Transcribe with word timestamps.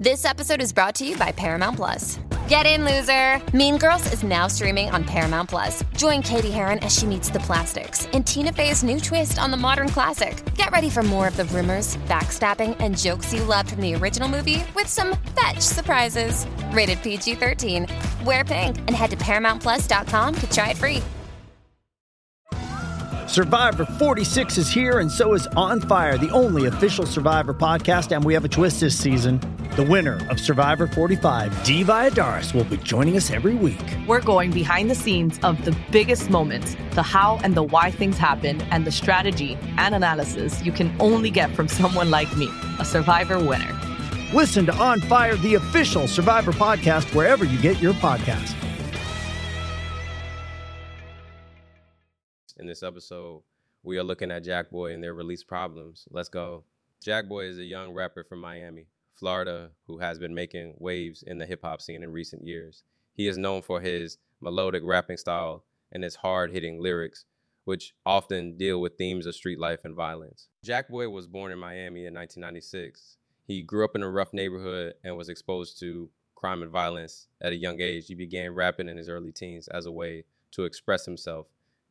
This 0.00 0.24
episode 0.24 0.62
is 0.62 0.72
brought 0.72 0.94
to 0.94 1.06
you 1.06 1.14
by 1.18 1.30
Paramount 1.30 1.76
Plus. 1.76 2.18
Get 2.48 2.64
in, 2.64 2.86
loser! 2.86 3.38
Mean 3.54 3.76
Girls 3.76 4.10
is 4.14 4.22
now 4.22 4.46
streaming 4.46 4.88
on 4.88 5.04
Paramount 5.04 5.50
Plus. 5.50 5.84
Join 5.94 6.22
Cady 6.22 6.50
Heron 6.50 6.78
as 6.78 6.96
she 6.96 7.04
meets 7.04 7.28
the 7.28 7.40
plastics 7.40 8.06
in 8.14 8.24
Tina 8.24 8.50
Fey's 8.50 8.82
new 8.82 8.98
twist 8.98 9.38
on 9.38 9.50
the 9.50 9.58
modern 9.58 9.90
classic. 9.90 10.42
Get 10.54 10.70
ready 10.70 10.88
for 10.88 11.02
more 11.02 11.28
of 11.28 11.36
the 11.36 11.44
rumors, 11.44 11.98
backstabbing, 12.08 12.78
and 12.80 12.96
jokes 12.96 13.34
you 13.34 13.44
loved 13.44 13.72
from 13.72 13.82
the 13.82 13.94
original 13.94 14.26
movie 14.26 14.64
with 14.74 14.86
some 14.86 15.18
fetch 15.38 15.60
surprises. 15.60 16.46
Rated 16.72 17.02
PG 17.02 17.34
13. 17.34 17.86
Wear 18.24 18.42
pink 18.42 18.78
and 18.78 18.92
head 18.92 19.10
to 19.10 19.18
ParamountPlus.com 19.18 20.34
to 20.34 20.50
try 20.50 20.70
it 20.70 20.78
free. 20.78 21.02
Survivor 23.26 23.84
46 23.84 24.56
is 24.56 24.70
here, 24.70 25.00
and 25.00 25.12
so 25.12 25.34
is 25.34 25.46
On 25.48 25.78
Fire, 25.78 26.16
the 26.16 26.30
only 26.30 26.68
official 26.68 27.04
Survivor 27.04 27.52
podcast. 27.52 28.16
And 28.16 28.24
we 28.24 28.32
have 28.32 28.46
a 28.46 28.48
twist 28.48 28.80
this 28.80 28.98
season. 28.98 29.59
The 29.80 29.86
winner 29.86 30.20
of 30.28 30.38
Survivor 30.38 30.86
45, 30.86 31.64
Dee 31.64 31.82
Valladares, 31.82 32.52
will 32.52 32.64
be 32.64 32.76
joining 32.76 33.16
us 33.16 33.30
every 33.30 33.54
week. 33.54 33.80
We're 34.06 34.20
going 34.20 34.50
behind 34.50 34.90
the 34.90 34.94
scenes 34.94 35.40
of 35.42 35.64
the 35.64 35.74
biggest 35.90 36.28
moments, 36.28 36.76
the 36.90 37.02
how 37.02 37.40
and 37.42 37.54
the 37.54 37.62
why 37.62 37.90
things 37.90 38.18
happen, 38.18 38.60
and 38.72 38.86
the 38.86 38.92
strategy 38.92 39.56
and 39.78 39.94
analysis 39.94 40.62
you 40.62 40.70
can 40.70 40.94
only 41.00 41.30
get 41.30 41.56
from 41.56 41.66
someone 41.80 42.10
like 42.10 42.36
me, 42.36 42.50
a 42.78 42.84
Survivor 42.84 43.42
winner. 43.42 43.74
Listen 44.34 44.66
to 44.66 44.74
On 44.74 45.00
Fire, 45.00 45.36
the 45.36 45.54
official 45.54 46.06
Survivor 46.06 46.52
podcast, 46.52 47.14
wherever 47.14 47.46
you 47.46 47.58
get 47.62 47.80
your 47.80 47.94
podcast. 47.94 48.54
In 52.58 52.66
this 52.66 52.82
episode, 52.82 53.44
we 53.82 53.96
are 53.96 54.04
looking 54.04 54.30
at 54.30 54.44
Jackboy 54.44 54.92
and 54.92 55.02
their 55.02 55.14
release 55.14 55.42
problems. 55.42 56.06
Let's 56.10 56.28
go. 56.28 56.64
Jackboy 57.02 57.48
is 57.48 57.56
a 57.56 57.64
young 57.64 57.94
rapper 57.94 58.24
from 58.24 58.42
Miami, 58.42 58.88
Florida, 59.20 59.70
who 59.86 59.98
has 59.98 60.18
been 60.18 60.34
making 60.34 60.74
waves 60.78 61.22
in 61.22 61.36
the 61.36 61.44
hip 61.44 61.60
hop 61.62 61.82
scene 61.82 62.02
in 62.02 62.10
recent 62.10 62.46
years. 62.46 62.82
He 63.12 63.28
is 63.28 63.36
known 63.36 63.60
for 63.60 63.82
his 63.82 64.16
melodic 64.40 64.82
rapping 64.82 65.18
style 65.18 65.62
and 65.92 66.02
his 66.02 66.16
hard 66.16 66.50
hitting 66.50 66.80
lyrics, 66.80 67.26
which 67.64 67.92
often 68.06 68.56
deal 68.56 68.80
with 68.80 68.96
themes 68.96 69.26
of 69.26 69.34
street 69.34 69.58
life 69.58 69.80
and 69.84 69.94
violence. 69.94 70.48
Jackboy 70.64 71.12
was 71.12 71.26
born 71.26 71.52
in 71.52 71.58
Miami 71.58 72.06
in 72.06 72.14
1996. 72.14 73.18
He 73.46 73.60
grew 73.60 73.84
up 73.84 73.94
in 73.94 74.02
a 74.02 74.10
rough 74.10 74.32
neighborhood 74.32 74.94
and 75.04 75.18
was 75.18 75.28
exposed 75.28 75.78
to 75.80 76.08
crime 76.34 76.62
and 76.62 76.70
violence 76.70 77.28
at 77.42 77.52
a 77.52 77.56
young 77.56 77.78
age. 77.78 78.06
He 78.06 78.14
began 78.14 78.54
rapping 78.54 78.88
in 78.88 78.96
his 78.96 79.10
early 79.10 79.32
teens 79.32 79.68
as 79.68 79.84
a 79.84 79.92
way 79.92 80.24
to 80.52 80.64
express 80.64 81.04
himself 81.04 81.46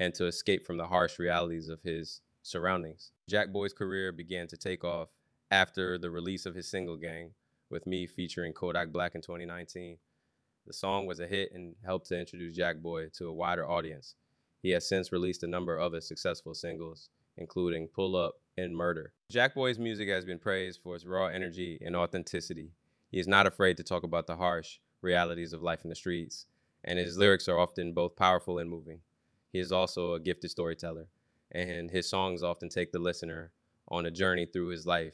and 0.00 0.12
to 0.14 0.26
escape 0.26 0.66
from 0.66 0.76
the 0.76 0.88
harsh 0.88 1.20
realities 1.20 1.68
of 1.68 1.82
his 1.82 2.20
surroundings. 2.42 3.12
Jackboy's 3.30 3.72
career 3.72 4.10
began 4.10 4.48
to 4.48 4.56
take 4.56 4.82
off 4.82 5.10
after 5.52 5.98
the 5.98 6.10
release 6.10 6.46
of 6.46 6.54
his 6.54 6.66
single 6.66 6.96
Gang, 6.96 7.32
with 7.68 7.86
me 7.86 8.06
featuring 8.06 8.54
Kodak 8.54 8.90
Black 8.90 9.14
in 9.14 9.20
2019. 9.20 9.98
The 10.66 10.72
song 10.72 11.04
was 11.04 11.20
a 11.20 11.26
hit 11.26 11.52
and 11.52 11.74
helped 11.84 12.06
to 12.08 12.18
introduce 12.18 12.56
Jackboy 12.56 13.12
to 13.18 13.28
a 13.28 13.34
wider 13.34 13.68
audience. 13.68 14.14
He 14.62 14.70
has 14.70 14.88
since 14.88 15.12
released 15.12 15.42
a 15.42 15.46
number 15.46 15.76
of 15.76 15.82
other 15.82 16.00
successful 16.00 16.54
singles, 16.54 17.10
including 17.36 17.88
Pull 17.88 18.16
Up 18.16 18.36
and 18.56 18.74
Murder. 18.74 19.12
Jackboy's 19.30 19.78
music 19.78 20.08
has 20.08 20.24
been 20.24 20.38
praised 20.38 20.80
for 20.82 20.96
its 20.96 21.04
raw 21.04 21.26
energy 21.26 21.78
and 21.84 21.94
authenticity. 21.94 22.72
He 23.10 23.18
is 23.18 23.28
not 23.28 23.46
afraid 23.46 23.76
to 23.76 23.82
talk 23.82 24.04
about 24.04 24.26
the 24.26 24.36
harsh 24.36 24.78
realities 25.02 25.52
of 25.52 25.62
life 25.62 25.84
in 25.84 25.90
the 25.90 25.94
streets, 25.94 26.46
and 26.82 26.98
his 26.98 27.18
lyrics 27.18 27.46
are 27.46 27.58
often 27.58 27.92
both 27.92 28.16
powerful 28.16 28.58
and 28.58 28.70
moving. 28.70 29.00
He 29.52 29.58
is 29.58 29.70
also 29.70 30.14
a 30.14 30.20
gifted 30.20 30.50
storyteller, 30.50 31.08
and 31.50 31.90
his 31.90 32.08
songs 32.08 32.42
often 32.42 32.70
take 32.70 32.90
the 32.90 32.98
listener 32.98 33.52
on 33.88 34.06
a 34.06 34.10
journey 34.10 34.46
through 34.46 34.68
his 34.68 34.86
life 34.86 35.12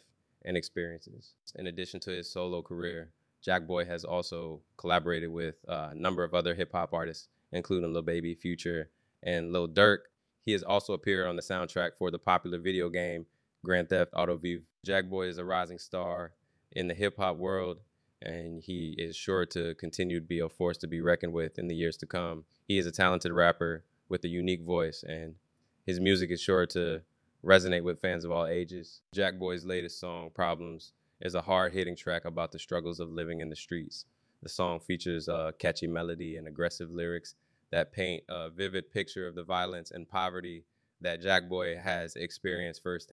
and 0.49 0.57
experiences. 0.57 1.35
In 1.55 1.67
addition 1.67 2.01
to 2.01 2.11
his 2.11 2.29
solo 2.29 2.63
career, 2.63 3.11
Jackboy 3.47 3.87
has 3.87 4.03
also 4.03 4.63
collaborated 4.79 5.31
with 5.31 5.57
uh, 5.69 5.91
a 5.93 5.95
number 5.95 6.25
of 6.25 6.35
other 6.35 6.55
hip 6.55 6.73
hop 6.73 6.95
artists, 6.95 7.29
including 7.53 7.93
Lil 7.93 8.03
Baby, 8.03 8.35
Future, 8.35 8.89
and 9.23 9.53
Lil 9.53 9.69
Durk. 9.69 9.99
He 10.45 10.53
has 10.53 10.63
also 10.63 10.95
appeared 10.95 11.29
on 11.29 11.37
the 11.37 11.43
soundtrack 11.43 11.91
for 11.99 12.11
the 12.11 12.19
popular 12.19 12.59
video 12.59 12.89
game 12.89 13.27
Grand 13.63 13.91
Theft 13.91 14.13
Auto 14.17 14.39
V. 14.39 14.61
Jackboy 14.87 15.29
is 15.29 15.37
a 15.37 15.45
rising 15.45 15.79
star 15.79 16.33
in 16.73 16.89
the 16.89 16.95
hip 16.95 17.19
hop 17.19 17.37
world, 17.37 17.81
and 18.23 18.63
he 18.63 18.95
is 18.97 19.15
sure 19.15 19.45
to 19.47 19.75
continue 19.75 20.19
to 20.19 20.27
be 20.27 20.41
a 20.41 20.49
force 20.49 20.79
to 20.79 20.87
be 20.87 21.03
reckoned 21.03 21.35
with 21.35 21.59
in 21.59 21.69
the 21.69 21.77
years 21.77 21.99
to 21.99 22.07
come. 22.07 22.45
He 22.67 22.79
is 22.79 22.87
a 22.87 22.93
talented 22.93 23.33
rapper 23.33 23.85
with 24.09 24.25
a 24.25 24.29
unique 24.29 24.63
voice, 24.63 25.05
and 25.07 25.35
his 25.85 26.01
music 26.01 26.31
is 26.31 26.41
sure 26.41 26.65
to 26.67 27.03
resonate 27.45 27.85
with 27.85 28.01
fans 28.01 28.25
of 28.25 28.31
all 28.31 28.47
ages. 28.47 29.01
Jackboy's 29.15 29.65
latest 29.65 30.01
song, 30.01 30.31
Problems, 30.35 30.93
is 31.21 31.35
a 31.35 31.41
hard 31.41 31.73
hitting 31.73 31.97
track 31.97 32.25
about 32.25 32.53
the 32.53 32.59
struggles 32.59 33.01
of 33.01 33.11
living 33.11 33.41
in 33.41 33.49
the 33.49 33.57
streets. 33.57 34.05
The 34.43 34.49
song 34.49 34.81
features 34.81 35.29
a 35.29 35.53
catchy 35.59 35.87
melody 35.87 36.37
and 36.37 36.47
aggressive 36.47 36.91
lyrics 36.91 37.35
that 37.71 37.93
paint 37.93 38.23
a 38.29 38.51
vivid 38.51 38.91
picture 38.91 39.27
of 39.27 39.35
the 39.35 39.45
violence 39.45 39.91
and 39.91 40.09
poverty 40.09 40.65
that 41.01 41.23
Jackboy 41.23 41.81
has 41.81 42.17
experienced 42.17 42.83
first. 42.83 43.13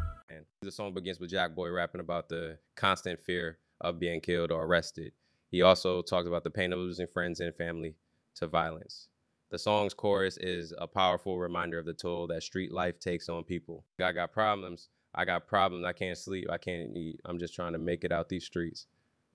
The 0.63 0.71
song 0.71 0.93
begins 0.93 1.19
with 1.19 1.31
Jackboy 1.31 1.73
rapping 1.73 2.01
about 2.01 2.29
the 2.29 2.59
constant 2.75 3.19
fear 3.19 3.57
of 3.79 3.97
being 3.97 4.21
killed 4.21 4.51
or 4.51 4.63
arrested. 4.63 5.11
He 5.49 5.63
also 5.63 6.03
talks 6.03 6.27
about 6.27 6.43
the 6.43 6.51
pain 6.51 6.71
of 6.71 6.77
losing 6.77 7.07
friends 7.07 7.39
and 7.39 7.55
family 7.55 7.95
to 8.35 8.45
violence. 8.45 9.07
The 9.49 9.57
song's 9.57 9.95
chorus 9.95 10.37
is 10.37 10.71
a 10.77 10.85
powerful 10.85 11.39
reminder 11.39 11.79
of 11.79 11.87
the 11.87 11.95
toll 11.95 12.27
that 12.27 12.43
street 12.43 12.71
life 12.71 12.99
takes 12.99 13.27
on 13.27 13.43
people. 13.43 13.85
I 13.99 14.11
got 14.11 14.33
problems. 14.33 14.89
I 15.15 15.25
got 15.25 15.47
problems. 15.47 15.83
I 15.83 15.93
can't 15.93 16.15
sleep. 16.15 16.45
I 16.47 16.59
can't 16.59 16.95
eat. 16.95 17.19
I'm 17.25 17.39
just 17.39 17.55
trying 17.55 17.73
to 17.73 17.79
make 17.79 18.03
it 18.03 18.11
out 18.11 18.29
these 18.29 18.45
streets. 18.45 18.85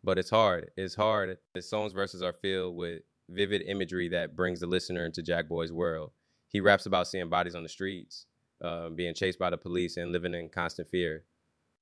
But 0.05 0.19
it's 0.19 0.31
hard. 0.31 0.71
It's 0.77 0.95
hard. 0.95 1.39
The 1.55 1.61
song's 1.61 1.93
verses 1.93 2.23
are 2.23 2.35
filled 2.35 2.77
with 2.77 3.03
vivid 3.29 3.63
imagery 3.63 4.09
that 4.11 4.37
brings 4.37 4.61
the 4.61 4.69
listener 4.69 5.05
into 5.05 5.25
Jackboy's 5.25 5.73
world. 5.73 6.13
He 6.47 6.61
raps 6.61 6.87
about 6.87 7.09
seeing 7.09 7.29
bodies 7.29 7.57
on 7.57 7.65
the 7.65 7.69
streets, 7.69 8.27
uh, 8.63 8.89
being 8.89 9.15
chased 9.15 9.39
by 9.39 9.51
the 9.51 9.57
police, 9.57 9.97
and 9.97 10.13
living 10.13 10.35
in 10.35 10.49
constant 10.49 10.89
fear. 10.89 11.25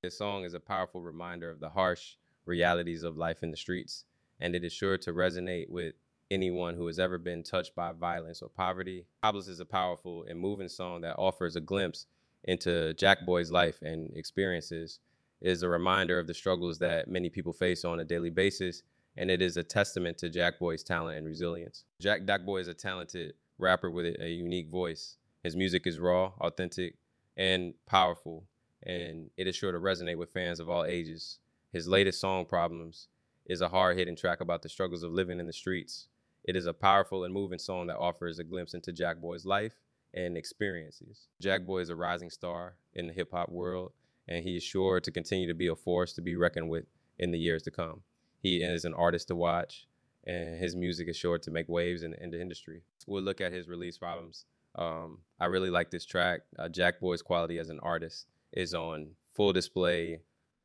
This 0.02 0.18
song 0.18 0.44
is 0.44 0.54
a 0.54 0.60
powerful 0.60 1.00
reminder 1.00 1.50
of 1.50 1.60
the 1.60 1.70
harsh 1.70 2.16
realities 2.46 3.02
of 3.02 3.16
life 3.16 3.42
in 3.42 3.50
the 3.50 3.56
streets, 3.56 4.04
and 4.40 4.54
it 4.54 4.64
is 4.64 4.72
sure 4.72 4.98
to 4.98 5.12
resonate 5.12 5.68
with 5.70 5.94
anyone 6.30 6.74
who 6.74 6.86
has 6.86 6.98
ever 6.98 7.18
been 7.18 7.42
touched 7.42 7.74
by 7.74 7.92
violence 7.92 8.42
or 8.42 8.48
poverty. 8.48 9.06
Problems 9.22 9.48
is 9.48 9.60
a 9.60 9.64
powerful 9.64 10.24
and 10.28 10.38
moving 10.38 10.68
song 10.68 11.00
that 11.02 11.16
offers 11.16 11.56
a 11.56 11.60
glimpse 11.60 12.06
into 12.44 12.94
Jackboy's 12.94 13.50
life 13.50 13.80
and 13.82 14.14
experiences. 14.16 14.98
It 15.40 15.50
is 15.50 15.62
a 15.62 15.68
reminder 15.68 16.18
of 16.18 16.26
the 16.26 16.34
struggles 16.34 16.78
that 16.78 17.08
many 17.08 17.28
people 17.28 17.52
face 17.52 17.84
on 17.84 18.00
a 18.00 18.04
daily 18.04 18.30
basis, 18.30 18.82
and 19.16 19.30
it 19.30 19.40
is 19.40 19.56
a 19.56 19.62
testament 19.62 20.18
to 20.18 20.30
Jackboy's 20.30 20.82
talent 20.82 21.18
and 21.18 21.26
resilience. 21.26 21.84
Jack 22.00 22.22
Jackboy 22.22 22.60
is 22.60 22.68
a 22.68 22.74
talented 22.74 23.34
rapper 23.58 23.90
with 23.90 24.16
a 24.20 24.28
unique 24.28 24.68
voice. 24.68 25.16
His 25.44 25.54
music 25.54 25.86
is 25.86 25.98
raw, 25.98 26.32
authentic, 26.40 26.94
and 27.36 27.74
powerful, 27.84 28.44
and 28.82 29.28
it 29.36 29.46
is 29.46 29.54
sure 29.54 29.72
to 29.72 29.78
resonate 29.78 30.16
with 30.16 30.32
fans 30.32 30.58
of 30.58 30.70
all 30.70 30.86
ages. 30.86 31.38
His 31.70 31.86
latest 31.86 32.18
song, 32.18 32.46
Problems, 32.46 33.08
is 33.44 33.60
a 33.60 33.68
hard 33.68 33.98
hitting 33.98 34.16
track 34.16 34.40
about 34.40 34.62
the 34.62 34.70
struggles 34.70 35.02
of 35.02 35.12
living 35.12 35.38
in 35.38 35.46
the 35.46 35.52
streets. 35.52 36.08
It 36.44 36.56
is 36.56 36.64
a 36.64 36.72
powerful 36.72 37.24
and 37.24 37.34
moving 37.34 37.58
song 37.58 37.88
that 37.88 37.98
offers 37.98 38.38
a 38.38 38.44
glimpse 38.44 38.72
into 38.72 38.90
Jackboy's 38.90 39.44
life 39.44 39.74
and 40.14 40.34
experiences. 40.38 41.28
Jackboy 41.42 41.82
is 41.82 41.90
a 41.90 41.96
rising 41.96 42.30
star 42.30 42.76
in 42.94 43.06
the 43.06 43.12
hip 43.12 43.30
hop 43.30 43.50
world, 43.50 43.92
and 44.26 44.44
he 44.44 44.56
is 44.56 44.62
sure 44.62 44.98
to 44.98 45.10
continue 45.10 45.46
to 45.46 45.54
be 45.54 45.66
a 45.66 45.76
force 45.76 46.14
to 46.14 46.22
be 46.22 46.36
reckoned 46.36 46.70
with 46.70 46.86
in 47.18 47.32
the 47.32 47.38
years 47.38 47.62
to 47.64 47.70
come. 47.70 48.00
He 48.40 48.62
is 48.62 48.86
an 48.86 48.94
artist 48.94 49.28
to 49.28 49.36
watch, 49.36 49.88
and 50.26 50.58
his 50.58 50.74
music 50.74 51.06
is 51.06 51.18
sure 51.18 51.36
to 51.36 51.50
make 51.50 51.68
waves 51.68 52.02
in, 52.02 52.14
in 52.14 52.30
the 52.30 52.40
industry. 52.40 52.80
We'll 53.06 53.22
look 53.22 53.42
at 53.42 53.52
his 53.52 53.68
release 53.68 53.98
problems. 53.98 54.46
Um, 54.76 55.18
I 55.40 55.46
really 55.46 55.70
like 55.70 55.90
this 55.90 56.04
track. 56.04 56.42
Uh, 56.58 56.68
Jackboy's 56.68 57.22
quality 57.22 57.58
as 57.58 57.68
an 57.68 57.80
artist 57.80 58.26
is 58.52 58.74
on 58.74 59.10
full 59.34 59.52
display. 59.52 60.20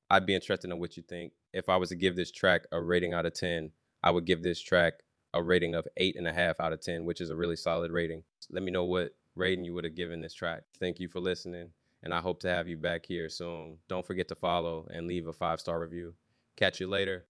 I'd 0.10 0.26
be 0.26 0.36
interested 0.36 0.72
in 0.72 0.80
what 0.80 0.98
you 0.98 1.04
think. 1.04 1.34
If 1.54 1.70
I 1.70 1.78
was 1.78 1.90
to 1.90 1.96
give 1.96 2.16
this 2.16 2.32
track 2.32 2.66
a 2.72 2.82
rating 2.82 3.14
out 3.14 3.26
of 3.26 3.34
10, 3.34 3.72
I 4.04 4.12
would 4.12 4.26
give 4.26 4.44
this 4.44 4.62
track 4.62 4.94
a 5.34 5.44
rating 5.44 5.76
of 5.76 5.88
eight 5.98 6.16
and 6.16 6.28
a 6.28 6.34
half 6.34 6.60
out 6.60 6.74
of 6.74 6.82
10, 6.82 7.06
which 7.06 7.22
is 7.22 7.30
a 7.30 7.36
really 7.36 7.56
solid 7.56 7.92
rating. 7.92 8.24
Let 8.50 8.64
me 8.64 8.72
know 8.72 8.86
what 8.86 9.16
rating 9.36 9.66
you 9.66 9.74
would 9.74 9.84
have 9.84 9.96
given 9.96 10.22
this 10.22 10.34
track. 10.34 10.64
Thank 10.80 11.00
you 11.00 11.08
for 11.08 11.20
listening, 11.20 11.70
and 12.04 12.14
I 12.14 12.22
hope 12.22 12.40
to 12.42 12.50
have 12.50 12.68
you 12.68 12.78
back 12.78 13.06
here 13.06 13.30
soon. 13.30 13.78
Don't 13.88 14.06
forget 14.06 14.28
to 14.30 14.36
follow 14.36 14.88
and 14.92 15.08
leave 15.08 15.28
a 15.28 15.34
five 15.34 15.60
star 15.60 15.80
review. 15.80 16.14
Catch 16.56 16.80
you 16.80 16.88
later. 16.88 17.26